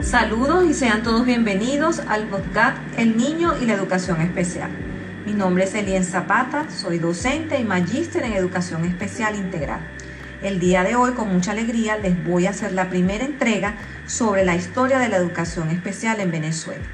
Saludos 0.00 0.64
y 0.70 0.74
sean 0.74 1.02
todos 1.02 1.26
bienvenidos 1.26 1.98
al 1.98 2.28
podcast 2.28 2.76
El 2.96 3.16
Niño 3.16 3.54
y 3.60 3.66
la 3.66 3.74
Educación 3.74 4.20
Especial. 4.20 4.70
Mi 5.26 5.32
nombre 5.32 5.64
es 5.64 5.74
Elien 5.74 6.04
Zapata, 6.04 6.70
soy 6.70 7.00
docente 7.00 7.58
y 7.58 7.64
magíster 7.64 8.22
en 8.22 8.34
Educación 8.34 8.84
Especial 8.84 9.34
Integral. 9.34 9.80
El 10.44 10.60
día 10.60 10.84
de 10.84 10.94
hoy, 10.94 11.14
con 11.14 11.32
mucha 11.32 11.50
alegría, 11.50 11.98
les 11.98 12.24
voy 12.24 12.46
a 12.46 12.50
hacer 12.50 12.74
la 12.74 12.88
primera 12.88 13.24
entrega 13.24 13.74
sobre 14.06 14.44
la 14.44 14.54
historia 14.54 15.00
de 15.00 15.08
la 15.08 15.16
educación 15.16 15.70
especial 15.70 16.20
en 16.20 16.30
Venezuela. 16.30 16.84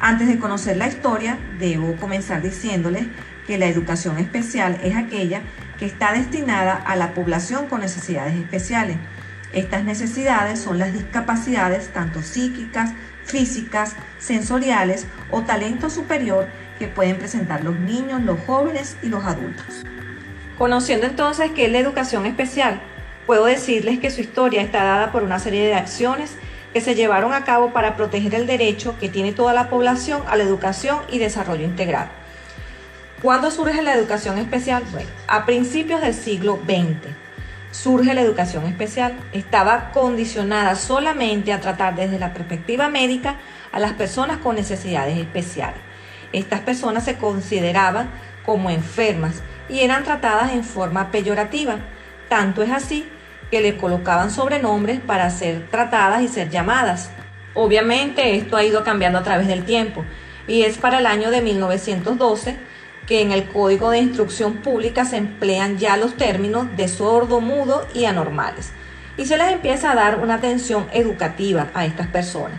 Antes 0.00 0.26
de 0.28 0.38
conocer 0.38 0.78
la 0.78 0.88
historia, 0.88 1.38
debo 1.58 1.96
comenzar 1.96 2.40
diciéndoles 2.40 3.06
que 3.46 3.58
la 3.58 3.66
educación 3.66 4.18
especial 4.18 4.78
es 4.82 4.96
aquella 4.96 5.42
que 5.78 5.86
está 5.86 6.12
destinada 6.12 6.74
a 6.74 6.96
la 6.96 7.14
población 7.14 7.66
con 7.66 7.80
necesidades 7.80 8.34
especiales 8.34 8.96
estas 9.56 9.84
necesidades 9.84 10.60
son 10.60 10.78
las 10.78 10.92
discapacidades 10.92 11.88
tanto 11.88 12.20
psíquicas, 12.20 12.90
físicas, 13.24 13.96
sensoriales 14.18 15.06
o 15.30 15.42
talento 15.42 15.88
superior 15.88 16.46
que 16.78 16.88
pueden 16.88 17.16
presentar 17.16 17.64
los 17.64 17.78
niños, 17.78 18.22
los 18.22 18.38
jóvenes 18.40 18.98
y 19.02 19.08
los 19.08 19.24
adultos. 19.24 19.84
Conociendo 20.58 21.06
entonces 21.06 21.52
qué 21.52 21.64
es 21.64 21.72
la 21.72 21.78
educación 21.78 22.26
especial, 22.26 22.82
puedo 23.26 23.46
decirles 23.46 23.98
que 23.98 24.10
su 24.10 24.20
historia 24.20 24.60
está 24.60 24.84
dada 24.84 25.10
por 25.10 25.22
una 25.22 25.38
serie 25.38 25.66
de 25.66 25.74
acciones 25.74 26.36
que 26.74 26.82
se 26.82 26.94
llevaron 26.94 27.32
a 27.32 27.44
cabo 27.44 27.72
para 27.72 27.96
proteger 27.96 28.34
el 28.34 28.46
derecho 28.46 28.98
que 28.98 29.08
tiene 29.08 29.32
toda 29.32 29.54
la 29.54 29.70
población 29.70 30.20
a 30.26 30.36
la 30.36 30.44
educación 30.44 30.98
y 31.10 31.18
desarrollo 31.18 31.64
integral. 31.64 32.10
¿Cuándo 33.22 33.50
surge 33.50 33.80
la 33.82 33.94
educación 33.94 34.36
especial? 34.36 34.82
Bueno, 34.92 35.08
a 35.26 35.46
principios 35.46 36.02
del 36.02 36.12
siglo 36.12 36.60
XX 36.66 37.14
surge 37.70 38.12
la 38.12 38.20
educación 38.20 38.66
especial. 38.66 39.14
Estaba 39.32 39.90
condicionada 39.92 40.74
solamente 40.74 41.54
a 41.54 41.60
tratar 41.60 41.96
desde 41.96 42.18
la 42.18 42.34
perspectiva 42.34 42.90
médica 42.90 43.36
a 43.72 43.80
las 43.80 43.94
personas 43.94 44.36
con 44.38 44.54
necesidades 44.54 45.16
especiales. 45.16 45.80
Estas 46.34 46.60
personas 46.60 47.04
se 47.04 47.16
consideraban 47.16 48.10
como 48.44 48.68
enfermas 48.68 49.42
y 49.70 49.80
eran 49.80 50.04
tratadas 50.04 50.52
en 50.52 50.62
forma 50.62 51.10
peyorativa. 51.10 51.76
Tanto 52.28 52.62
es 52.62 52.70
así 52.70 53.08
que 53.50 53.62
le 53.62 53.78
colocaban 53.78 54.30
sobrenombres 54.30 55.00
para 55.00 55.30
ser 55.30 55.68
tratadas 55.70 56.20
y 56.20 56.28
ser 56.28 56.50
llamadas. 56.50 57.10
Obviamente 57.54 58.36
esto 58.36 58.58
ha 58.58 58.64
ido 58.64 58.84
cambiando 58.84 59.18
a 59.18 59.22
través 59.22 59.48
del 59.48 59.64
tiempo 59.64 60.04
y 60.46 60.64
es 60.64 60.76
para 60.76 60.98
el 60.98 61.06
año 61.06 61.30
de 61.30 61.40
1912 61.40 62.75
que 63.06 63.22
en 63.22 63.32
el 63.32 63.48
Código 63.48 63.90
de 63.90 63.98
Instrucción 63.98 64.54
Pública 64.54 65.04
se 65.04 65.16
emplean 65.16 65.78
ya 65.78 65.96
los 65.96 66.16
términos 66.16 66.66
de 66.76 66.88
sordo, 66.88 67.40
mudo 67.40 67.86
y 67.94 68.04
anormales. 68.04 68.70
Y 69.16 69.26
se 69.26 69.38
les 69.38 69.52
empieza 69.52 69.92
a 69.92 69.94
dar 69.94 70.18
una 70.18 70.34
atención 70.34 70.88
educativa 70.92 71.68
a 71.72 71.86
estas 71.86 72.08
personas. 72.08 72.58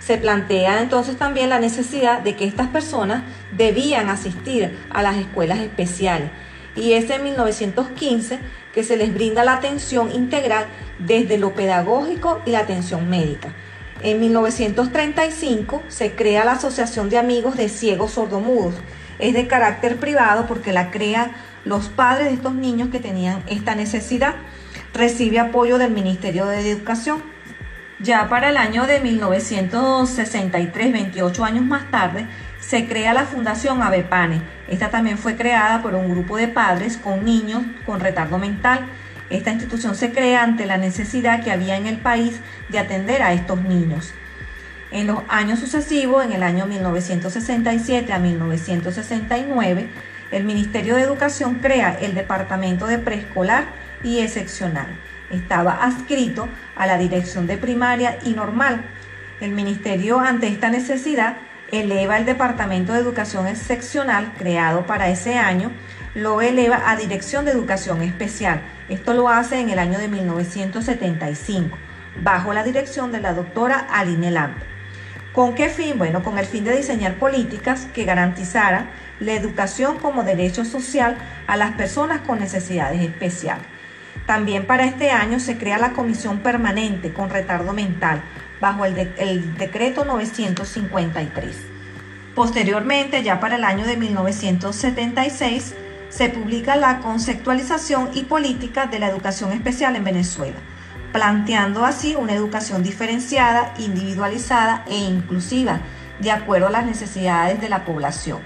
Se 0.00 0.18
plantea 0.18 0.80
entonces 0.80 1.16
también 1.16 1.50
la 1.50 1.60
necesidad 1.60 2.20
de 2.20 2.34
que 2.34 2.46
estas 2.46 2.68
personas 2.68 3.22
debían 3.56 4.08
asistir 4.08 4.76
a 4.90 5.02
las 5.02 5.16
escuelas 5.16 5.60
especiales. 5.60 6.30
Y 6.76 6.92
es 6.94 7.08
en 7.10 7.22
1915 7.22 8.38
que 8.74 8.82
se 8.82 8.96
les 8.96 9.14
brinda 9.14 9.44
la 9.44 9.54
atención 9.54 10.10
integral 10.12 10.66
desde 10.98 11.38
lo 11.38 11.54
pedagógico 11.54 12.42
y 12.44 12.50
la 12.50 12.60
atención 12.60 13.08
médica. 13.08 13.54
En 14.02 14.20
1935 14.20 15.82
se 15.88 16.12
crea 16.12 16.44
la 16.44 16.52
Asociación 16.52 17.08
de 17.08 17.18
Amigos 17.18 17.56
de 17.56 17.68
Ciegos 17.68 18.12
Sordomudos 18.12 18.74
es 19.18 19.34
de 19.34 19.46
carácter 19.46 19.96
privado 19.96 20.46
porque 20.46 20.72
la 20.72 20.90
crean 20.90 21.32
los 21.64 21.88
padres 21.88 22.26
de 22.28 22.34
estos 22.34 22.54
niños 22.54 22.90
que 22.90 23.00
tenían 23.00 23.42
esta 23.46 23.74
necesidad. 23.74 24.34
Recibe 24.92 25.40
apoyo 25.40 25.78
del 25.78 25.90
Ministerio 25.92 26.46
de 26.46 26.70
Educación. 26.70 27.22
Ya 28.00 28.28
para 28.28 28.50
el 28.50 28.56
año 28.56 28.86
de 28.86 29.00
1963, 29.00 30.92
28 30.92 31.44
años 31.44 31.64
más 31.64 31.90
tarde, 31.90 32.26
se 32.60 32.86
crea 32.86 33.14
la 33.14 33.24
Fundación 33.24 33.82
Avepane. 33.82 34.42
Esta 34.68 34.90
también 34.90 35.18
fue 35.18 35.36
creada 35.36 35.82
por 35.82 35.94
un 35.94 36.10
grupo 36.10 36.36
de 36.36 36.48
padres 36.48 36.96
con 36.96 37.24
niños 37.24 37.62
con 37.86 38.00
retardo 38.00 38.38
mental. 38.38 38.86
Esta 39.30 39.52
institución 39.52 39.94
se 39.94 40.12
crea 40.12 40.42
ante 40.42 40.66
la 40.66 40.76
necesidad 40.76 41.42
que 41.42 41.50
había 41.50 41.76
en 41.76 41.86
el 41.86 41.98
país 41.98 42.40
de 42.68 42.78
atender 42.78 43.22
a 43.22 43.32
estos 43.32 43.62
niños. 43.62 44.12
En 44.94 45.08
los 45.08 45.22
años 45.26 45.58
sucesivos, 45.58 46.24
en 46.24 46.30
el 46.30 46.44
año 46.44 46.66
1967 46.66 48.12
a 48.12 48.20
1969, 48.20 49.88
el 50.30 50.44
Ministerio 50.44 50.94
de 50.94 51.02
Educación 51.02 51.56
crea 51.56 51.98
el 52.00 52.14
Departamento 52.14 52.86
de 52.86 53.00
Preescolar 53.00 53.64
y 54.04 54.20
Excepcional. 54.20 54.86
Estaba 55.32 55.82
adscrito 55.82 56.48
a 56.76 56.86
la 56.86 56.96
Dirección 56.96 57.48
de 57.48 57.56
Primaria 57.56 58.18
y 58.22 58.34
Normal. 58.34 58.84
El 59.40 59.50
Ministerio, 59.50 60.20
ante 60.20 60.46
esta 60.46 60.70
necesidad, 60.70 61.38
eleva 61.72 62.16
el 62.16 62.24
Departamento 62.24 62.92
de 62.92 63.00
Educación 63.00 63.48
Excepcional, 63.48 64.32
creado 64.38 64.86
para 64.86 65.08
ese 65.08 65.38
año, 65.38 65.72
lo 66.14 66.40
eleva 66.40 66.88
a 66.88 66.94
Dirección 66.94 67.44
de 67.44 67.50
Educación 67.50 68.00
Especial. 68.02 68.62
Esto 68.88 69.12
lo 69.12 69.28
hace 69.28 69.58
en 69.58 69.70
el 69.70 69.80
año 69.80 69.98
de 69.98 70.06
1975, 70.06 71.76
bajo 72.22 72.54
la 72.54 72.62
dirección 72.62 73.10
de 73.10 73.18
la 73.18 73.34
doctora 73.34 73.88
Aline 73.90 74.30
Lampe. 74.30 74.73
¿Con 75.34 75.56
qué 75.56 75.68
fin? 75.68 75.98
Bueno, 75.98 76.22
con 76.22 76.38
el 76.38 76.46
fin 76.46 76.62
de 76.62 76.76
diseñar 76.76 77.16
políticas 77.16 77.88
que 77.92 78.04
garantizaran 78.04 78.88
la 79.18 79.32
educación 79.32 79.98
como 79.98 80.22
derecho 80.22 80.64
social 80.64 81.18
a 81.48 81.56
las 81.56 81.72
personas 81.72 82.20
con 82.20 82.38
necesidades 82.38 83.00
especiales. 83.00 83.66
También 84.26 84.64
para 84.64 84.84
este 84.84 85.10
año 85.10 85.40
se 85.40 85.58
crea 85.58 85.76
la 85.78 85.92
Comisión 85.92 86.38
Permanente 86.38 87.12
con 87.12 87.30
Retardo 87.30 87.72
Mental 87.72 88.22
bajo 88.60 88.84
el, 88.84 89.12
el 89.18 89.56
decreto 89.56 90.04
953. 90.04 91.56
Posteriormente, 92.36 93.24
ya 93.24 93.40
para 93.40 93.56
el 93.56 93.64
año 93.64 93.86
de 93.86 93.96
1976, 93.96 95.74
se 96.10 96.28
publica 96.28 96.76
la 96.76 97.00
conceptualización 97.00 98.10
y 98.14 98.22
política 98.22 98.86
de 98.86 99.00
la 99.00 99.08
educación 99.08 99.50
especial 99.50 99.96
en 99.96 100.04
Venezuela 100.04 100.58
planteando 101.14 101.84
así 101.84 102.16
una 102.16 102.32
educación 102.32 102.82
diferenciada, 102.82 103.72
individualizada 103.78 104.82
e 104.88 104.96
inclusiva, 104.96 105.78
de 106.18 106.32
acuerdo 106.32 106.66
a 106.66 106.70
las 106.70 106.86
necesidades 106.86 107.60
de 107.60 107.68
la 107.68 107.84
población. 107.84 108.40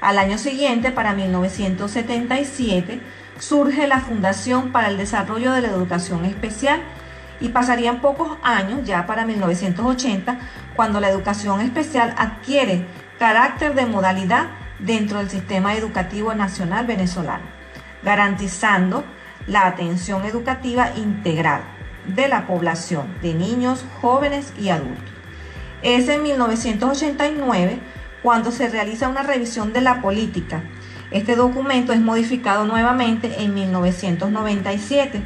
Al 0.00 0.18
año 0.20 0.38
siguiente, 0.38 0.92
para 0.92 1.12
1977, 1.12 3.00
surge 3.40 3.88
la 3.88 3.98
Fundación 3.98 4.70
para 4.70 4.90
el 4.90 4.96
Desarrollo 4.96 5.50
de 5.50 5.62
la 5.62 5.70
Educación 5.70 6.24
Especial 6.24 6.82
y 7.40 7.48
pasarían 7.48 8.00
pocos 8.00 8.38
años, 8.44 8.84
ya 8.84 9.06
para 9.06 9.26
1980, 9.26 10.38
cuando 10.76 11.00
la 11.00 11.08
educación 11.08 11.62
especial 11.62 12.14
adquiere 12.16 12.86
carácter 13.18 13.74
de 13.74 13.86
modalidad 13.86 14.50
dentro 14.78 15.18
del 15.18 15.30
sistema 15.30 15.74
educativo 15.74 16.32
nacional 16.32 16.86
venezolano, 16.86 17.42
garantizando 18.04 19.02
la 19.48 19.66
atención 19.66 20.24
educativa 20.24 20.92
integral 20.94 21.73
de 22.06 22.28
la 22.28 22.46
población 22.46 23.14
de 23.22 23.34
niños, 23.34 23.84
jóvenes 24.00 24.52
y 24.58 24.68
adultos. 24.68 25.04
Es 25.82 26.08
en 26.08 26.22
1989 26.22 27.78
cuando 28.22 28.50
se 28.50 28.68
realiza 28.68 29.08
una 29.08 29.22
revisión 29.22 29.72
de 29.72 29.82
la 29.82 30.00
política. 30.00 30.62
Este 31.10 31.36
documento 31.36 31.92
es 31.92 32.00
modificado 32.00 32.64
nuevamente 32.64 33.42
en 33.42 33.54
1997 33.54 35.22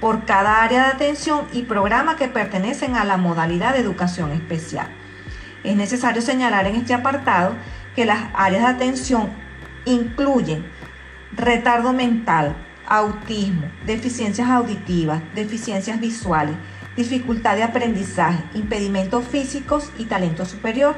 por 0.00 0.24
cada 0.24 0.62
área 0.62 0.86
de 0.86 0.92
atención 0.92 1.46
y 1.52 1.62
programa 1.62 2.16
que 2.16 2.28
pertenecen 2.28 2.96
a 2.96 3.04
la 3.04 3.16
modalidad 3.16 3.74
de 3.74 3.80
educación 3.80 4.32
especial. 4.32 4.88
Es 5.62 5.76
necesario 5.76 6.22
señalar 6.22 6.66
en 6.66 6.76
este 6.76 6.94
apartado 6.94 7.54
que 7.94 8.06
las 8.06 8.30
áreas 8.34 8.62
de 8.62 8.68
atención 8.68 9.30
incluyen 9.84 10.64
retardo 11.32 11.92
mental, 11.92 12.56
autismo, 12.90 13.70
deficiencias 13.86 14.50
auditivas, 14.50 15.22
deficiencias 15.34 16.00
visuales, 16.00 16.56
dificultad 16.96 17.54
de 17.54 17.62
aprendizaje, 17.62 18.42
impedimentos 18.54 19.24
físicos 19.24 19.90
y 19.96 20.06
talento 20.06 20.44
superior. 20.44 20.96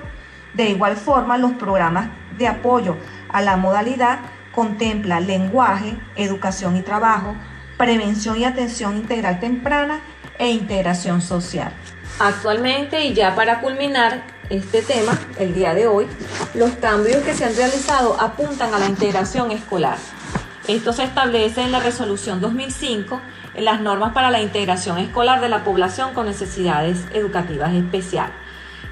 De 0.55 0.71
igual 0.71 0.97
forma, 0.97 1.37
los 1.37 1.53
programas 1.53 2.09
de 2.39 2.49
apoyo 2.49 2.97
a 3.29 3.43
la 3.43 3.59
modalidad 3.59 4.21
contemplan 4.53 5.27
lenguaje, 5.27 5.95
educación 6.17 6.77
y 6.77 6.83
trabajo, 6.83 7.37
prevención 7.77 8.39
y 8.39 8.47
atención 8.47 8.97
integral 8.97 9.39
temprana 9.39 10.01
e 10.39 10.51
integración 10.51 11.21
social. 11.21 11.73
Actualmente, 12.19 13.05
y 13.05 13.13
ya 13.13 13.35
para 13.35 13.61
culminar 13.61 14.23
este 14.49 14.81
tema, 14.81 15.19
el 15.39 15.55
día 15.55 15.75
de 15.75 15.87
hoy, 15.87 16.07
los 16.55 16.71
cambios 16.73 17.23
que 17.23 17.35
se 17.35 17.45
han 17.45 17.55
realizado 17.55 18.19
apuntan 18.19 18.73
a 18.73 18.79
la 18.79 18.87
integración 18.87 19.51
escolar. 19.51 19.99
Esto 20.69 20.93
se 20.93 21.03
establece 21.03 21.61
en 21.63 21.73
la 21.73 21.81
resolución 21.81 22.41
2005 22.41 23.21
en 23.55 23.65
las 23.65 23.81
normas 23.81 24.13
para 24.13 24.31
la 24.31 24.41
integración 24.41 24.99
escolar 24.99 25.41
de 25.41 25.49
la 25.49 25.65
población 25.65 26.15
con 26.15 26.27
necesidades 26.27 27.05
educativas 27.13 27.75
especiales, 27.75 28.35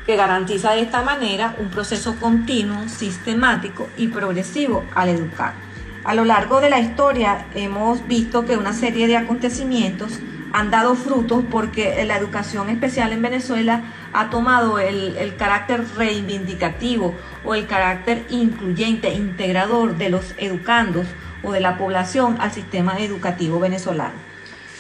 que 0.05 0.17
garantiza 0.17 0.72
de 0.72 0.81
esta 0.81 1.02
manera 1.02 1.55
un 1.58 1.70
proceso 1.70 2.17
continuo, 2.17 2.88
sistemático 2.88 3.88
y 3.96 4.08
progresivo 4.08 4.84
al 4.96 5.11
educar. 5.11 5.55
A 6.02 6.17
lo 6.17 6.25
largo 6.25 6.61
de 6.61 6.70
la 6.70 6.81
historia 6.81 7.46
hemos 7.55 8.05
visto 8.08 8.44
que 8.44 8.56
una 8.56 8.73
serie 8.73 9.06
de 9.06 9.16
acontecimientos 9.16 10.19
han 10.52 10.73
dado 10.73 10.96
frutos 10.96 11.44
porque 11.49 12.05
la 12.05 12.16
educación 12.16 12.69
especial 12.69 13.12
en 13.12 13.23
Venezuela 13.23 13.84
ha 14.12 14.28
tomado 14.28 14.81
el, 14.81 15.16
el, 15.16 15.37
carácter 15.37 15.84
reivindicativo 15.96 17.14
o 17.44 17.55
el 17.55 17.69
carácter 17.69 18.26
incluyente, 18.28 19.14
integrador 19.14 19.96
de 19.96 20.08
los 20.08 20.34
educandos 20.38 21.06
o 21.42 21.52
de 21.52 21.60
la 21.60 21.78
población 21.78 22.37
al 22.40 22.52
sistema 22.52 22.98
educativo 22.98 23.60
venezolano. 23.60 24.14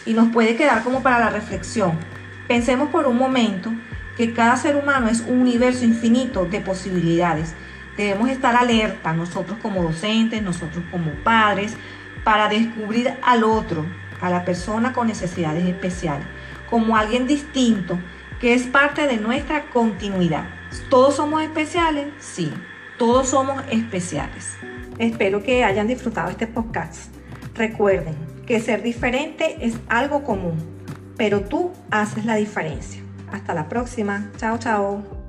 Y 0.06 0.14
nos 0.14 0.28
puede 0.28 0.56
quedar 0.56 0.82
como 0.82 1.02
para 1.02 1.18
la 1.18 1.30
reflexión. 1.30 1.92
Pensemos 2.48 2.88
por 2.88 3.06
un 3.06 3.16
momento 3.16 3.72
que 4.16 4.32
cada 4.32 4.56
ser 4.56 4.76
humano 4.76 5.08
es 5.08 5.20
un 5.20 5.40
universo 5.40 5.84
infinito 5.84 6.44
de 6.44 6.60
posibilidades. 6.60 7.54
Debemos 7.96 8.30
estar 8.30 8.56
alerta 8.56 9.12
nosotros 9.12 9.58
como 9.62 9.82
docentes, 9.82 10.42
nosotros 10.42 10.84
como 10.90 11.12
padres, 11.24 11.76
para 12.24 12.48
descubrir 12.48 13.14
al 13.22 13.44
otro, 13.44 13.86
a 14.20 14.30
la 14.30 14.44
persona 14.44 14.92
con 14.92 15.06
necesidades 15.06 15.64
especiales, 15.64 16.26
como 16.68 16.96
alguien 16.96 17.26
distinto 17.26 17.98
que 18.40 18.54
es 18.54 18.64
parte 18.64 19.06
de 19.06 19.18
nuestra 19.18 19.64
continuidad. 19.66 20.44
¿Todos 20.88 21.16
somos 21.16 21.42
especiales? 21.42 22.08
Sí, 22.18 22.52
todos 22.96 23.28
somos 23.28 23.62
especiales. 23.70 24.56
Espero 25.00 25.42
que 25.42 25.64
hayan 25.64 25.88
disfrutado 25.88 26.28
este 26.28 26.46
podcast. 26.46 27.10
Recuerden 27.54 28.14
que 28.46 28.60
ser 28.60 28.82
diferente 28.82 29.56
es 29.62 29.78
algo 29.88 30.24
común, 30.24 30.58
pero 31.16 31.40
tú 31.40 31.72
haces 31.90 32.26
la 32.26 32.36
diferencia. 32.36 33.02
Hasta 33.32 33.54
la 33.54 33.66
próxima. 33.66 34.30
Chao, 34.36 34.58
chao. 34.58 35.19